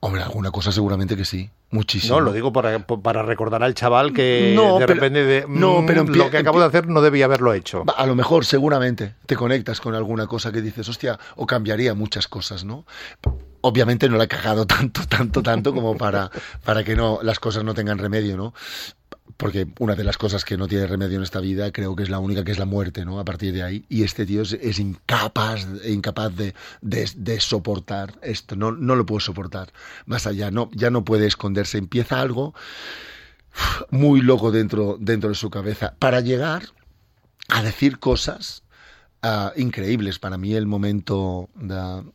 Hombre, 0.03 0.23
alguna 0.23 0.51
cosa 0.51 0.73
seguramente 0.73 1.15
que 1.15 1.27
sí. 1.27 1.51
Muchísimo. 1.71 2.15
No, 2.15 2.21
lo 2.23 2.33
digo 2.33 2.51
para, 2.53 2.79
para 2.87 3.23
recordar 3.23 3.63
al 3.63 3.75
chaval 3.75 4.15
que 4.15 4.57
de 4.57 4.87
repente 4.87 5.25
de, 5.25 5.45
no, 5.47 5.83
mm, 5.83 5.87
pero 5.87 6.05
lo 6.05 6.31
que 6.31 6.39
acabo 6.39 6.59
de 6.59 6.67
hacer 6.67 6.89
no 6.89 7.03
debía 7.03 7.27
haberlo 7.27 7.53
hecho. 7.53 7.85
A 7.95 8.07
lo 8.07 8.15
mejor, 8.15 8.47
seguramente, 8.47 9.15
te 9.27 9.37
conectas 9.37 9.81
con 9.83 9.95
alguna 9.95 10.27
cosa 10.27 10.51
que 10.51 10.63
dices, 10.63 10.89
hostia, 10.89 11.19
o 11.37 11.47
cambiaría 11.47 11.93
muchas 11.93 12.27
cosas, 12.27 12.65
¿no? 12.65 12.87
Obviamente 13.63 14.09
no 14.09 14.17
la 14.17 14.25
he 14.25 14.29
cagado 14.29 14.67
tanto, 14.67 15.07
tanto, 15.07 15.43
tanto 15.43 15.75
como 15.75 15.97
para, 15.97 16.31
para 16.65 16.85
que 16.85 16.97
no, 16.97 17.21
las 17.23 17.39
cosas 17.39 17.65
no 17.65 17.75
tengan 17.75 17.99
remedio, 17.99 18.37
¿no? 18.37 18.55
porque 19.41 19.67
una 19.79 19.95
de 19.95 20.05
las 20.05 20.19
cosas 20.19 20.45
que 20.45 20.59
no 20.59 20.69
tiene 20.69 20.87
remedio 20.87 21.17
en 21.17 21.23
esta 21.23 21.41
vida 21.41 21.73
creo 21.73 21.97
que 21.97 22.03
es 22.03 22.11
la 22.11 22.19
única 22.19 22.45
que 22.45 22.53
es 22.53 22.59
la 22.59 22.67
muerte, 22.67 23.07
¿no? 23.07 23.19
A 23.19 23.25
partir 23.25 23.55
de 23.55 23.63
ahí. 23.63 23.87
Y 23.89 24.03
este 24.03 24.27
tío 24.27 24.43
es, 24.43 24.79
incapaz, 24.79 25.67
incapaz 25.87 26.35
de, 26.37 26.55
de, 26.83 27.41
soportar 27.41 28.19
esto, 28.23 28.55
no, 28.55 28.71
no 28.71 28.97
lo 28.97 29.07
puedo 29.07 29.21
soportar. 29.21 29.73
Más 30.05 30.27
allá, 30.27 30.51
no, 30.51 30.69
ya 30.75 30.91
no 30.91 31.05
puede 31.05 31.27
esconderse. 31.27 31.79
Empieza 31.79 32.21
algo 32.21 32.55
muy 33.91 34.21
loco 34.21 34.51
dentro, 34.51 34.99
dentro 35.01 35.31
de 35.31 35.37
su 35.37 35.49
cabeza. 35.49 35.95
Para 35.99 36.21
llegar 36.21 36.65
a 37.49 37.63
decir 37.63 37.99
cosas 37.99 38.63
ah, 39.23 39.53
increíbles. 39.57 40.19
Para 40.19 40.39
mí 40.39 40.55
el 40.55 40.67
momento, 40.67 41.49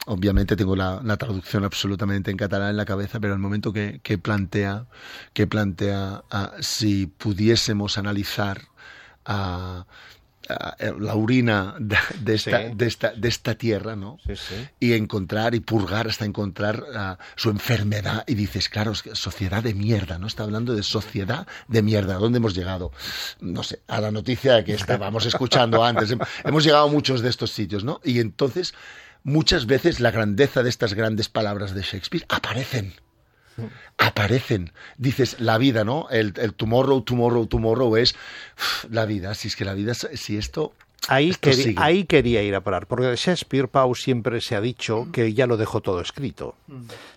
obviamente 0.07 0.55
tengo 0.55 0.75
la, 0.75 1.17
traducción 1.17 1.63
absolutamente 1.63 2.31
en 2.31 2.37
catalán 2.37 2.71
en 2.71 2.77
la 2.77 2.85
cabeza, 2.85 3.19
pero 3.19 3.33
el 3.33 3.39
momento 3.39 3.73
que, 3.73 3.99
plantea, 4.21 4.87
que 5.33 5.47
plantea 5.47 6.23
ah, 6.31 6.53
si 6.59 7.07
pudiésemos 7.07 7.97
analizar 7.97 8.61
a 9.25 9.85
eh, 9.87 10.14
la 10.47 11.15
orina 11.15 11.75
de, 11.79 12.35
esta, 12.35 12.59
de, 12.59 12.85
esta, 12.85 13.13
de, 13.13 13.27
esta, 13.27 13.55
tierra, 13.55 13.95
¿no? 13.95 14.17
Y 14.79 14.93
encontrar 14.93 15.55
y 15.55 15.59
purgar 15.59 16.07
hasta 16.07 16.25
encontrar 16.25 16.83
uh, 16.83 17.23
su 17.35 17.49
enfermedad. 17.49 18.23
Y 18.27 18.35
dices, 18.35 18.69
claro, 18.69 18.91
es 18.91 19.01
que 19.01 19.15
sociedad 19.15 19.63
de 19.63 19.73
mierda, 19.73 20.17
¿no? 20.19 20.27
Está 20.27 20.43
hablando 20.43 20.75
de 20.75 20.83
sociedad 20.83 21.47
de 21.67 21.81
mierda. 21.81 22.15
¿A 22.15 22.19
dónde 22.19 22.37
hemos 22.37 22.55
llegado? 22.55 22.91
No 23.39 23.63
sé, 23.63 23.81
a 23.87 24.01
la 24.01 24.11
noticia 24.11 24.63
que 24.63 24.73
estábamos 24.73 25.25
escuchando 25.25 25.83
antes. 25.83 26.15
hemos 26.43 26.63
llegado 26.63 26.85
a 26.85 26.91
muchos 26.91 27.21
de 27.21 27.29
estos 27.29 27.51
sitios, 27.51 27.83
¿no? 27.83 28.01
Y 28.03 28.19
entonces, 28.19 28.73
muchas 29.23 29.65
veces 29.65 29.99
la 29.99 30.11
grandeza 30.11 30.63
de 30.63 30.69
estas 30.69 30.93
grandes 30.93 31.29
palabras 31.29 31.73
de 31.73 31.81
Shakespeare 31.81 32.25
aparecen 32.29 32.93
aparecen. 33.97 34.71
Dices, 34.97 35.39
la 35.39 35.57
vida, 35.57 35.83
¿no? 35.83 36.07
El, 36.09 36.33
tomorrow, 36.53 37.01
tomorrow, 37.01 37.47
tomorrow 37.47 37.95
es 37.97 38.15
la 38.89 39.05
vida. 39.05 39.33
Si 39.33 39.47
es 39.47 39.55
que 39.55 39.65
la 39.65 39.73
vida, 39.73 39.93
si 39.93 40.37
esto... 40.37 40.73
Ahí, 41.07 41.35
ahí 41.75 42.05
quería 42.05 42.41
ir 42.41 42.55
a 42.55 42.61
parar, 42.61 42.87
porque 42.87 43.05
de 43.05 43.15
Shakespeare, 43.15 43.67
Pau 43.67 43.93
siempre 43.93 44.41
se 44.41 44.55
ha 44.55 44.61
dicho 44.61 45.07
que 45.11 45.33
ya 45.33 45.45
lo 45.45 45.55
dejó 45.55 45.81
todo 45.81 46.01
escrito. 46.01 46.55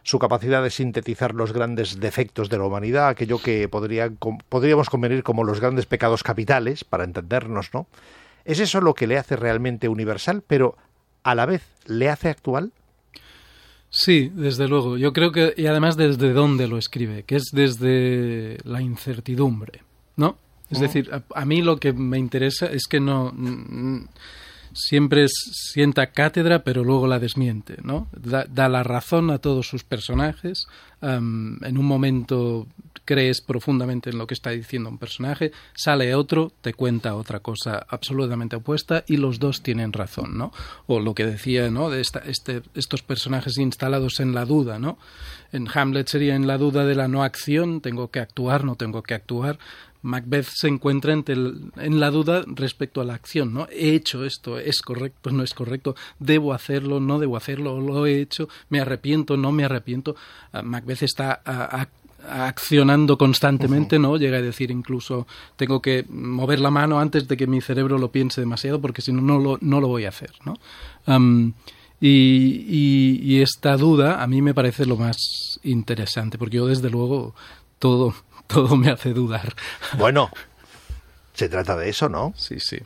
Su 0.02 0.18
capacidad 0.18 0.62
de 0.62 0.68
sintetizar 0.68 1.34
los 1.34 1.54
grandes 1.54 1.98
defectos 1.98 2.50
de 2.50 2.58
la 2.58 2.64
humanidad, 2.64 3.08
aquello 3.08 3.38
que 3.38 3.66
podría, 3.66 4.10
podríamos 4.50 4.90
convenir 4.90 5.22
como 5.22 5.42
los 5.42 5.60
grandes 5.60 5.86
pecados 5.86 6.22
capitales, 6.22 6.84
para 6.84 7.04
entendernos, 7.04 7.70
¿no? 7.72 7.86
¿Es 8.44 8.60
eso 8.60 8.82
lo 8.82 8.94
que 8.94 9.06
le 9.06 9.16
hace 9.16 9.36
realmente 9.36 9.88
universal, 9.88 10.42
pero 10.46 10.76
a 11.22 11.34
la 11.34 11.46
vez 11.46 11.62
le 11.86 12.10
hace 12.10 12.28
actual? 12.28 12.72
Sí, 13.90 14.30
desde 14.34 14.68
luego. 14.68 14.98
Yo 14.98 15.12
creo 15.12 15.32
que, 15.32 15.54
y 15.56 15.66
además 15.66 15.96
desde 15.96 16.32
dónde 16.32 16.68
lo 16.68 16.78
escribe, 16.78 17.22
que 17.22 17.36
es 17.36 17.50
desde 17.52 18.58
la 18.64 18.82
incertidumbre, 18.82 19.82
¿no? 20.16 20.36
Es 20.70 20.80
decir, 20.80 21.10
a, 21.34 21.44
mí 21.46 21.62
lo 21.62 21.78
que 21.78 21.94
me 21.94 22.18
interesa 22.18 22.66
es 22.66 22.86
que 22.86 23.00
no 23.00 23.32
siempre 24.74 25.26
sienta 25.28 26.12
cátedra, 26.12 26.62
pero 26.62 26.84
luego 26.84 27.06
la 27.06 27.18
desmiente, 27.18 27.76
¿no? 27.82 28.08
Da, 28.12 28.68
la 28.68 28.82
razón 28.82 29.30
a 29.30 29.38
todos 29.38 29.66
sus 29.66 29.84
personajes. 29.84 30.66
en 31.00 31.78
un 31.78 31.84
momento 31.84 32.66
crees 33.08 33.40
profundamente 33.40 34.10
en 34.10 34.18
lo 34.18 34.26
que 34.26 34.34
está 34.34 34.50
diciendo 34.50 34.90
un 34.90 34.98
personaje, 34.98 35.50
sale 35.74 36.14
otro, 36.14 36.52
te 36.60 36.74
cuenta 36.74 37.14
otra 37.14 37.40
cosa 37.40 37.86
absolutamente 37.88 38.56
opuesta 38.56 39.02
y 39.06 39.16
los 39.16 39.38
dos 39.38 39.62
tienen 39.62 39.94
razón, 39.94 40.36
¿no? 40.36 40.52
O 40.86 41.00
lo 41.00 41.14
que 41.14 41.24
decía, 41.24 41.70
¿no? 41.70 41.88
De 41.88 42.02
esta, 42.02 42.18
este, 42.18 42.60
estos 42.74 43.00
personajes 43.00 43.56
instalados 43.56 44.20
en 44.20 44.34
la 44.34 44.44
duda, 44.44 44.78
¿no? 44.78 44.98
En 45.52 45.68
Hamlet 45.72 46.06
sería 46.06 46.34
en 46.34 46.46
la 46.46 46.58
duda 46.58 46.84
de 46.84 46.96
la 46.96 47.08
no 47.08 47.22
acción, 47.22 47.80
tengo 47.80 48.10
que 48.10 48.20
actuar, 48.20 48.64
no 48.64 48.74
tengo 48.74 49.02
que 49.02 49.14
actuar. 49.14 49.58
Macbeth 50.02 50.48
se 50.52 50.68
encuentra 50.68 51.14
en 51.14 52.00
la 52.00 52.10
duda 52.10 52.44
respecto 52.46 53.00
a 53.00 53.04
la 53.04 53.14
acción, 53.14 53.54
¿no? 53.54 53.68
He 53.70 53.94
hecho 53.94 54.26
esto, 54.26 54.58
es 54.58 54.82
correcto, 54.82 55.30
no 55.30 55.42
es 55.42 55.54
correcto, 55.54 55.96
debo 56.18 56.52
hacerlo, 56.52 57.00
no 57.00 57.18
debo 57.18 57.38
hacerlo, 57.38 57.80
lo 57.80 58.04
he 58.04 58.20
hecho, 58.20 58.50
me 58.68 58.80
arrepiento, 58.80 59.38
no 59.38 59.50
me 59.50 59.64
arrepiento. 59.64 60.14
Ah, 60.52 60.60
Macbeth 60.60 61.02
está 61.02 61.40
a, 61.42 61.88
accionando 62.28 63.18
constantemente, 63.18 63.98
¿no? 63.98 64.16
Llega 64.16 64.38
a 64.38 64.42
decir 64.42 64.70
incluso 64.70 65.26
tengo 65.56 65.80
que 65.80 66.04
mover 66.08 66.60
la 66.60 66.70
mano 66.70 67.00
antes 67.00 67.28
de 67.28 67.36
que 67.36 67.46
mi 67.46 67.60
cerebro 67.60 67.98
lo 67.98 68.10
piense 68.10 68.40
demasiado 68.40 68.80
porque 68.80 69.02
si 69.02 69.12
no, 69.12 69.20
no 69.20 69.38
lo, 69.38 69.58
no 69.60 69.80
lo 69.80 69.88
voy 69.88 70.04
a 70.04 70.10
hacer, 70.10 70.32
¿no? 70.44 70.58
y, 72.00 73.18
y, 73.20 73.40
esta 73.40 73.76
duda 73.76 74.22
a 74.22 74.26
mí 74.26 74.40
me 74.40 74.54
parece 74.54 74.86
lo 74.86 74.96
más 74.96 75.58
interesante 75.64 76.38
porque 76.38 76.56
yo 76.58 76.66
desde 76.66 76.90
luego 76.90 77.34
todo, 77.78 78.14
todo 78.46 78.76
me 78.76 78.90
hace 78.90 79.12
dudar. 79.12 79.54
Bueno, 79.96 80.30
se 81.34 81.48
trata 81.48 81.76
de 81.76 81.88
eso, 81.88 82.08
¿no? 82.08 82.34
Sí, 82.36 82.60
sí. 82.60 82.78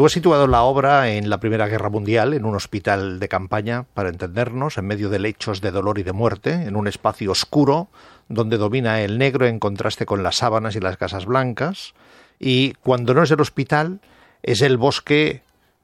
Tú 0.00 0.06
has 0.06 0.12
situado 0.12 0.46
la 0.46 0.62
obra 0.62 1.10
en 1.10 1.28
la 1.28 1.40
Primera 1.40 1.68
Guerra 1.68 1.90
Mundial, 1.90 2.32
en 2.32 2.46
un 2.46 2.56
hospital 2.56 3.20
de 3.20 3.28
campaña, 3.28 3.84
para 3.92 4.08
entendernos, 4.08 4.78
en 4.78 4.86
medio 4.86 5.10
de 5.10 5.18
lechos 5.18 5.60
de 5.60 5.70
dolor 5.70 5.98
y 5.98 6.02
de 6.02 6.14
muerte, 6.14 6.52
en 6.52 6.74
un 6.74 6.88
espacio 6.88 7.30
oscuro, 7.30 7.90
donde 8.26 8.56
domina 8.56 9.02
el 9.02 9.18
negro 9.18 9.46
en 9.46 9.58
contraste 9.58 10.06
con 10.06 10.22
las 10.22 10.36
sábanas 10.36 10.74
y 10.74 10.80
las 10.80 10.96
casas 10.96 11.26
blancas, 11.26 11.92
y 12.38 12.72
cuando 12.82 13.12
no 13.12 13.24
es 13.24 13.30
el 13.30 13.42
hospital, 13.42 14.00
es 14.42 14.62
el 14.62 14.78
bosque 14.78 15.42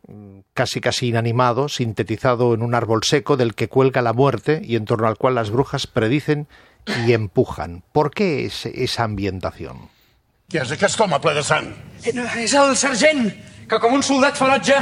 mm, 0.09 0.39
casi 0.55 0.81
casi 0.81 1.09
inanimado, 1.09 1.69
sintetizado 1.69 2.55
en 2.55 2.63
un 2.63 2.75
árbol 2.75 3.03
seco 3.05 3.37
del 3.37 3.55
que 3.55 3.69
cuelga 3.69 4.01
la 4.01 4.15
muerte 4.15 4.63
y 4.65 4.77
en 4.77 4.87
torno 4.87 5.09
al 5.09 5.19
cual 5.19 5.35
las 5.35 5.51
brujas 5.51 5.87
predicen 5.87 6.49
y 7.07 7.13
empujan. 7.13 7.83
¿Por 7.93 8.13
qué 8.13 8.47
esa 8.47 9.05
ambientación? 9.05 9.91
Qui 10.47 10.61
és 10.63 10.71
aquest 10.71 11.01
home 11.03 11.19
ple 11.19 11.33
de 11.35 11.43
sang? 11.43 11.73
És 12.07 12.53
el 12.55 12.77
sergent 12.79 13.33
que, 13.69 13.79
com 13.83 13.95
un 13.95 14.03
soldat 14.07 14.39
ferotge, 14.39 14.77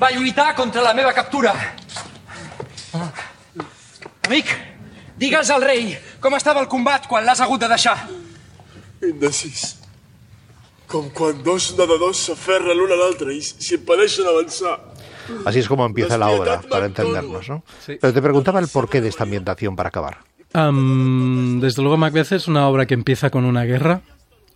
va 0.00 0.12
lluitar 0.14 0.54
contra 0.54 0.82
la 0.82 0.94
meva 0.94 1.12
captura. 1.12 1.54
Amic, 4.28 4.52
digues 5.18 5.50
al 5.50 5.64
rei 5.64 5.96
com 6.20 6.34
estava 6.36 6.62
el 6.62 6.68
combat 6.70 7.06
quan 7.10 7.26
l'has 7.26 7.40
hagut 7.40 7.62
de 7.62 7.68
deixar. 7.70 7.96
Indecis. 9.02 9.74
Com 10.88 11.10
quan 11.14 11.42
dos 11.44 11.72
nedadors 11.76 12.24
s'aferren 12.28 12.76
l'un 12.78 12.92
a 12.94 12.98
l'altre 12.98 13.34
i 13.34 13.42
s'hi 13.44 13.76
impedeixen 13.76 14.28
avançar. 14.28 14.78
Así 15.44 15.58
es 15.58 15.68
como 15.68 15.84
empieza 15.84 16.16
la 16.16 16.30
obra, 16.30 16.62
para 16.62 16.86
entendernos, 16.86 17.48
¿no? 17.48 17.62
Sí. 17.84 17.98
Pero 18.00 18.14
te 18.14 18.22
preguntaba 18.22 18.60
el 18.60 18.68
porqué 18.68 19.02
de 19.02 19.08
esta 19.08 19.24
ambientación 19.24 19.76
para 19.76 19.90
acabar. 19.90 20.18
Um, 20.54 21.60
desde 21.60 21.82
luego, 21.82 21.98
Macbeth 21.98 22.32
es 22.32 22.48
una 22.48 22.66
obra 22.66 22.86
que 22.86 22.94
empieza 22.94 23.28
con 23.28 23.44
una 23.44 23.64
guerra, 23.64 24.00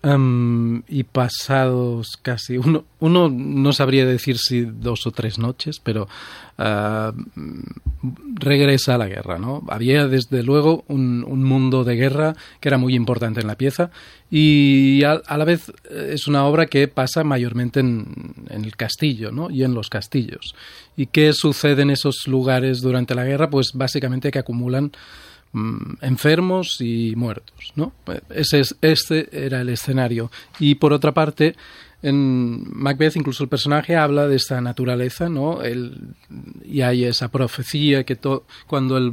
y 0.05 1.05
pasados 1.05 2.19
casi 2.21 2.59
uno, 2.59 2.85
uno 2.99 3.29
no 3.29 3.73
sabría 3.73 4.05
decir 4.05 4.37
si 4.37 4.63
dos 4.63 5.07
o 5.07 5.13
tres 5.13 5.39
noches, 5.39 5.79
pero 5.79 6.09
ah, 6.59 7.13
regresa 8.35 8.97
a 8.97 8.99
la 8.99 9.07
guerra, 9.07 9.39
¿no? 9.39 9.63
Había 9.69 10.09
desde 10.09 10.43
luego 10.43 10.85
un, 10.89 11.25
un, 11.25 11.45
mundo 11.45 11.85
de 11.85 11.95
guerra 11.95 12.35
que 12.59 12.69
era 12.69 12.79
muy 12.79 12.97
importante 12.97 13.43
en 13.43 13.47
la 13.47 13.55
pieza 13.55 13.93
y 14.29 15.05
a, 15.05 15.23
la 15.37 15.45
vez 15.45 15.71
eh, 15.89 16.11
es 16.15 16.27
una 16.27 16.47
obra 16.47 16.67
que 16.67 16.89
pasa 16.89 17.23
mayormente 17.23 17.79
en, 17.79 18.35
en, 18.51 18.65
el 18.65 18.75
castillo, 18.75 19.31
¿no? 19.31 19.51
Y 19.51 19.63
en 19.63 19.73
los 19.73 19.89
castillos. 19.89 20.57
¿Y 20.97 21.07
qué 21.07 21.33
sucede 21.33 21.83
en 21.83 21.91
esos 21.91 22.27
lugares 22.27 22.81
durante 22.81 23.15
la 23.15 23.25
guerra? 23.25 23.51
Pues 23.51 23.71
básicamente 23.73 24.33
que 24.33 24.41
acumulan 24.41 24.91
Mm, 25.55 25.97
enfermos 26.01 26.81
y 26.81 27.15
muertos, 27.15 27.73
¿no? 27.77 27.93
Ese 28.31 28.61
es, 28.61 28.75
este 28.81 29.29
era 29.45 29.61
el 29.61 29.69
escenario. 29.69 30.31
Y 30.59 30.77
por 30.77 30.95
otra 30.95 31.13
parte, 31.13 31.57
en 32.03 32.65
Macbeth 32.75 33.17
incluso 33.17 33.45
el 33.45 33.51
personaje 33.51 33.95
habla 33.95 34.27
de 34.27 34.37
esta 34.37 34.63
naturaleza, 34.63 35.29
¿no? 35.29 35.61
y 36.65 36.81
hay 36.81 37.05
esa 37.05 37.29
profecía 37.29 38.05
que 38.05 38.19
cuando, 38.67 38.97
el 38.97 39.13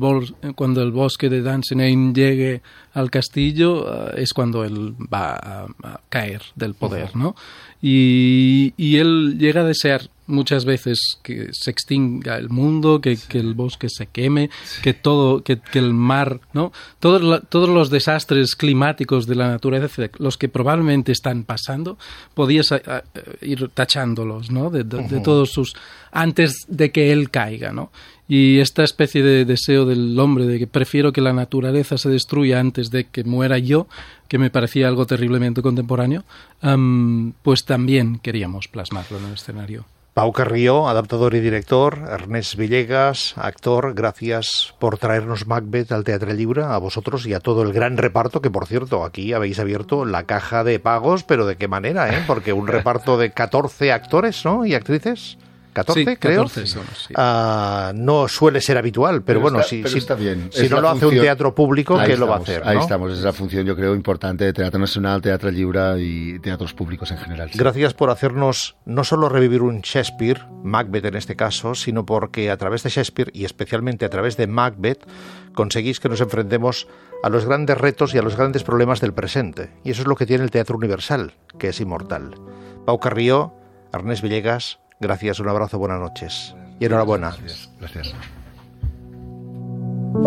cuando 0.56 0.82
el 0.82 0.92
bosque 0.92 1.30
de 1.30 1.42
Dunsinane 1.42 2.14
llegue 2.14 2.62
al 2.94 3.12
castillo 3.12 4.10
eh, 4.10 4.22
es 4.24 4.34
cuando 4.34 4.64
él 4.64 4.96
va 5.14 5.36
a, 5.36 5.68
caer 6.08 6.42
del 6.56 6.74
poder, 6.74 7.16
¿no? 7.16 7.36
Y, 7.82 8.74
y 8.78 8.98
él 8.98 9.38
llega 9.38 9.62
a 9.62 9.66
desear 9.66 10.10
muchas 10.30 10.64
veces 10.64 11.18
que 11.24 11.50
se 11.52 11.72
extinga 11.72 12.38
el 12.38 12.50
mundo, 12.50 13.02
que, 13.02 13.18
que 13.18 13.40
el 13.40 13.54
bosque 13.54 13.90
se 13.90 14.08
queme, 14.08 14.50
que 14.82 14.94
todo, 14.94 15.44
que, 15.44 15.60
que, 15.60 15.80
el 15.80 15.94
mar, 15.94 16.40
¿no? 16.54 16.72
Todos, 17.00 17.42
todos 17.50 17.70
los 17.70 17.90
desastres 17.90 18.56
climáticos 18.56 19.26
de 19.28 19.36
la 19.36 19.50
naturaleza, 19.50 20.10
los 20.18 20.38
que 20.38 20.48
probablemente 20.48 21.12
están 21.12 21.44
pasando, 21.44 21.98
podías 22.34 22.72
eh, 22.72 22.82
eh, 22.86 23.02
ir 23.42 23.70
tachándolos, 23.74 24.52
¿no? 24.52 24.70
De, 24.70 24.84
de, 24.84 25.20
todos 25.20 25.52
sus 25.52 25.76
antes 26.12 26.66
de 26.68 26.92
que 26.92 27.12
él 27.12 27.30
caiga, 27.30 27.72
¿no? 27.72 27.92
Y 28.28 28.60
esta 28.60 28.84
especie 28.84 29.24
de 29.24 29.44
deseo 29.44 29.86
del 29.86 30.18
hombre 30.20 30.46
de 30.46 30.60
que 30.60 30.68
prefiero 30.68 31.12
que 31.12 31.20
la 31.20 31.34
naturaleza 31.34 31.98
se 31.98 32.10
destruya 32.10 32.60
antes 32.60 32.92
de 32.92 33.06
que 33.06 33.24
muera 33.24 33.58
yo, 33.58 33.88
que 34.28 34.38
me 34.38 34.52
parecía 34.52 34.88
algo 34.88 35.08
terriblemente 35.08 35.64
contemporáneo, 35.64 36.24
pues 37.42 37.66
también 37.66 38.20
queríamos 38.20 38.68
plasmarlo 38.68 39.18
en 39.18 39.26
el 39.26 39.34
escenario. 39.34 39.86
Pau 40.14 40.34
Carrillo, 40.34 40.90
adaptador 40.90 41.36
y 41.36 41.40
director, 41.40 42.00
Ernest 42.10 42.56
Villegas, 42.56 43.36
actor, 43.38 43.94
gracias 43.94 44.74
por 44.80 44.98
traernos 44.98 45.48
Macbeth 45.48 45.92
al 45.92 46.04
Teatro 46.04 46.34
Libre, 46.34 46.64
a 46.64 46.78
vosotros 46.78 47.26
y 47.26 47.34
a 47.34 47.40
todo 47.40 47.62
el 47.62 47.72
gran 47.72 47.96
reparto, 47.96 48.42
que 48.42 48.50
por 48.50 48.66
cierto, 48.66 49.06
aquí 49.06 49.34
habéis 49.34 49.60
abierto 49.60 50.06
la 50.06 50.24
caja 50.24 50.64
de 50.64 50.80
pagos, 50.80 51.24
pero 51.24 51.46
¿de 51.46 51.58
qué 51.58 51.68
manera? 51.68 52.10
Eh? 52.10 52.24
Porque 52.26 52.54
un 52.54 52.68
reparto 52.68 53.18
de 53.18 53.32
14 53.32 53.92
actores 53.92 54.44
¿no? 54.44 54.66
y 54.66 54.74
actrices. 54.74 55.38
14, 55.84 56.00
Sí, 56.12 56.18
creo. 56.18 56.44
14 56.44 56.68
somos, 56.68 57.06
sí. 57.08 57.14
Ah, 57.18 57.92
no 57.96 58.28
suele 58.28 58.62
ser 58.62 58.78
habitual, 58.78 59.22
pero, 59.24 59.40
bueno, 59.42 59.60
está- 59.60 59.70
si, 59.70 59.78
pero 59.82 59.92
si- 59.92 59.98
está 60.00 60.16
bien. 60.16 60.50
si 60.52 60.66
Es 60.66 60.72
no 60.72 60.82
lo 60.82 60.90
hace 60.90 61.06
un 61.06 61.12
teatro 61.20 61.54
público, 61.56 62.00
¿qué 62.06 62.18
lo 62.18 62.28
va 62.28 62.36
a 62.36 62.40
hacer? 62.40 62.62
Ahí 62.66 62.76
no? 62.78 62.82
estamos, 62.84 63.12
es 63.12 63.20
la 63.20 63.34
función, 63.34 63.66
yo 63.66 63.76
creo, 63.76 63.94
importante 63.96 64.46
de 64.46 64.54
Teatro 64.54 64.80
Nacional, 64.80 65.22
Teatro 65.22 65.50
Lliure 65.50 66.00
y 66.02 66.40
teatros 66.40 66.74
públicos 66.74 67.12
en 67.12 67.18
general. 67.18 67.50
Gracias 67.54 67.94
por 67.94 68.10
hacernos 68.10 68.76
no 68.86 69.04
solo 69.04 69.30
revivir 69.30 69.62
un 69.62 69.82
Shakespeare, 69.82 70.46
Macbeth 70.64 71.06
en 71.06 71.16
este 71.16 71.36
caso, 71.36 71.76
sino 71.76 72.06
porque 72.06 72.52
a 72.52 72.58
través 72.58 72.84
de 72.84 72.90
Shakespeare 72.90 73.32
y 73.34 73.46
especialmente 73.46 74.06
a 74.06 74.10
través 74.10 74.38
de 74.38 74.48
Macbeth 74.48 75.06
conseguís 75.54 76.00
que 76.00 76.10
nos 76.10 76.22
enfrentemos 76.22 76.88
a 77.24 77.30
los 77.30 77.46
grandes 77.46 77.78
retos 77.78 78.14
y 78.14 78.18
a 78.18 78.22
los 78.22 78.36
grandes 78.38 78.64
problemas 78.64 79.02
del 79.02 79.14
presente. 79.14 79.72
Y 79.84 79.92
eso 79.92 80.02
es 80.04 80.08
lo 80.08 80.16
que 80.16 80.26
tiene 80.26 80.44
el 80.44 80.52
Teatro 80.52 80.78
Universal, 80.78 81.34
que 81.58 81.70
es 81.70 81.80
inmortal. 81.82 82.36
Pau 82.86 83.00
Carrió, 83.00 83.54
Ernest 83.92 84.22
Villegas, 84.24 84.80
gracias, 85.00 85.40
un 85.40 85.50
abrazo, 85.50 85.78
buenas 85.78 86.00
noches. 86.00 86.56
Y 86.80 86.86
enhorabuena. 86.86 87.36
Gracias. 87.80 88.14